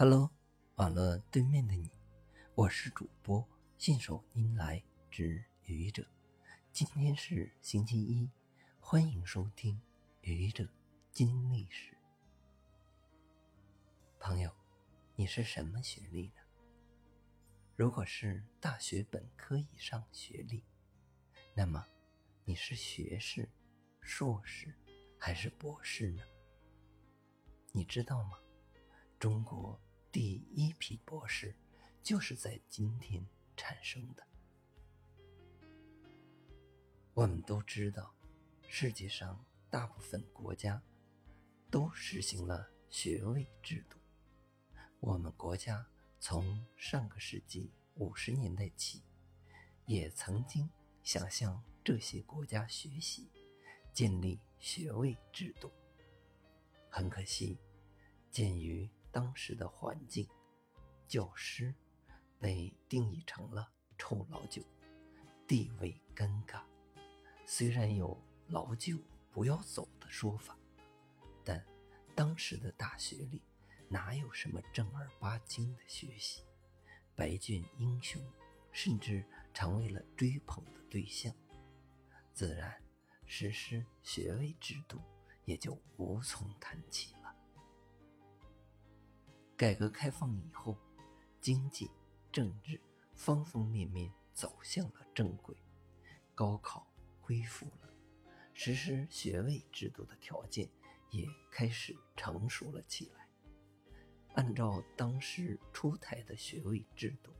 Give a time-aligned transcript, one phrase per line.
[0.00, 0.30] Hello，
[0.76, 1.90] 网络对面的你，
[2.54, 3.44] 我是主播
[3.78, 6.06] 信手拈来之愚者。
[6.70, 8.30] 今天是星期一，
[8.78, 9.82] 欢迎收听
[10.20, 10.68] 愚者
[11.10, 11.98] 金历史。
[14.20, 14.54] 朋友，
[15.16, 16.42] 你是什么学历呢？
[17.74, 20.62] 如果是大学本科以上学历，
[21.54, 21.84] 那么
[22.44, 23.50] 你是学士、
[24.00, 24.72] 硕士
[25.18, 26.22] 还是博士呢？
[27.72, 28.38] 你知道吗？
[29.18, 29.76] 中国。
[30.10, 31.54] 第一批博士
[32.02, 33.24] 就是在今天
[33.56, 34.26] 产生的。
[37.12, 38.14] 我们都知道，
[38.68, 40.82] 世界上大部分国家
[41.70, 43.98] 都实行了学位制度。
[45.00, 45.86] 我们国家
[46.18, 49.02] 从上个世纪五十年代起，
[49.84, 50.70] 也曾经
[51.02, 53.28] 想向这些国家学习，
[53.92, 55.70] 建立学位制度。
[56.88, 57.58] 很可惜，
[58.30, 58.88] 鉴于
[59.18, 60.28] 当时的环境，
[61.08, 61.74] 教师
[62.38, 64.62] 被定义成了臭老九，
[65.44, 66.62] 地位尴尬。
[67.44, 68.96] 虽然有“老九
[69.32, 70.56] 不要走”的说法，
[71.42, 71.66] 但
[72.14, 73.42] 当时的大学里
[73.88, 76.44] 哪有什么正儿八经的学习？
[77.16, 78.24] 白俊英雄
[78.70, 81.34] 甚至成为了追捧的对象，
[82.32, 82.80] 自然
[83.26, 85.00] 实施学位制度
[85.44, 87.16] 也就无从谈起。
[89.58, 90.78] 改革开放以后，
[91.40, 91.90] 经济、
[92.30, 92.80] 政治
[93.16, 95.56] 方方面面走向了正轨，
[96.32, 96.86] 高考
[97.20, 97.92] 恢复了，
[98.54, 100.70] 实施学位制度的条件
[101.10, 103.28] 也开始成熟了起来。
[104.34, 107.32] 按照当时出台的学位制度，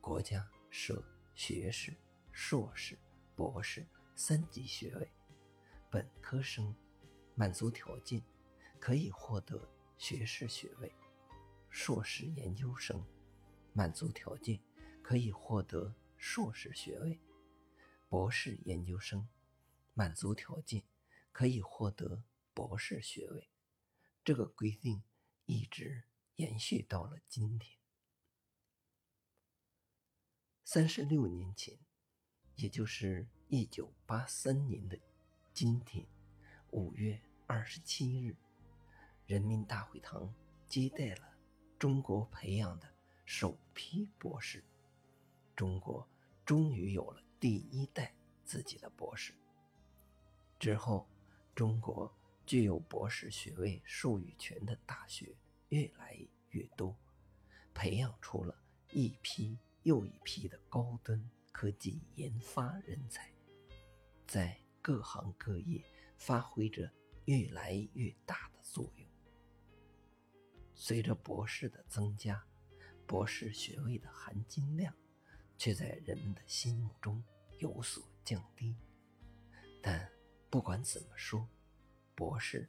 [0.00, 1.04] 国家设
[1.34, 1.92] 学士、
[2.30, 2.96] 硕士、
[3.34, 5.10] 博士三级学位，
[5.90, 6.72] 本科生
[7.34, 8.22] 满足条件
[8.78, 10.94] 可以获得学士学位。
[11.70, 13.02] 硕士研究生
[13.72, 14.60] 满足条件
[15.00, 17.18] 可以获得硕士学位，
[18.08, 19.26] 博士研究生
[19.94, 20.82] 满足条件
[21.32, 22.22] 可以获得
[22.52, 23.48] 博士学位。
[24.22, 25.02] 这个规定
[25.46, 26.02] 一直
[26.36, 27.78] 延续到了今天。
[30.64, 31.78] 三十六年前，
[32.56, 34.98] 也就是一九八三年的
[35.52, 36.06] 今天，
[36.70, 38.36] 五月二十七日，
[39.26, 40.34] 人民大会堂
[40.66, 41.39] 接待了。
[41.80, 42.86] 中国培养的
[43.24, 44.62] 首批博士，
[45.56, 46.06] 中国
[46.44, 48.14] 终于有了第一代
[48.44, 49.32] 自己的博士。
[50.58, 51.08] 之后，
[51.54, 52.14] 中国
[52.44, 55.34] 具有博士学位授予权的大学
[55.70, 56.14] 越来
[56.50, 56.94] 越多，
[57.72, 58.54] 培养出了
[58.90, 63.32] 一批又一批的高端科技研发人才，
[64.26, 65.82] 在各行各业
[66.18, 66.92] 发挥着
[67.24, 69.09] 越来越大的作用。
[70.90, 72.44] 随着博士的增加，
[73.06, 74.92] 博士学位的含金量
[75.56, 77.22] 却在人们的心目中
[77.60, 78.74] 有所降低。
[79.80, 80.10] 但
[80.50, 81.46] 不管怎么说，
[82.16, 82.68] 博士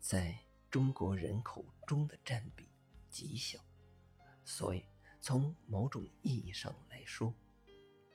[0.00, 0.36] 在
[0.68, 2.68] 中国人口中的占比
[3.08, 3.60] 极小，
[4.44, 4.84] 所以
[5.20, 7.32] 从某种意义上来说，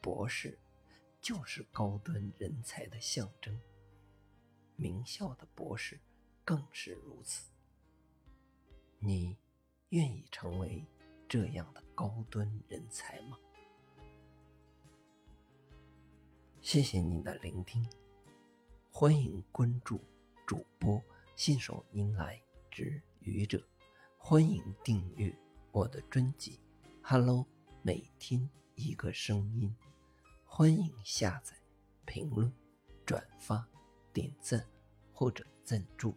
[0.02, 0.60] 博士
[1.22, 3.58] 就是高端人才的象征。
[4.76, 5.98] 名校的博士
[6.44, 7.50] 更是如此。
[9.00, 9.38] 你
[9.96, 10.86] 愿意成为
[11.26, 13.38] 这样的高端人才吗？
[16.60, 17.88] 谢谢您的聆听，
[18.92, 20.02] 欢迎关注
[20.46, 21.02] 主播
[21.38, 22.38] 信手拈来
[22.70, 23.66] 之愚者，
[24.18, 25.34] 欢迎订阅
[25.72, 26.52] 我的专辑
[27.02, 27.38] 《Hello》，
[27.82, 29.74] 每天一个声音，
[30.44, 31.56] 欢迎下载、
[32.04, 32.52] 评论、
[33.06, 33.66] 转发、
[34.12, 34.62] 点赞
[35.14, 36.14] 或者赞助。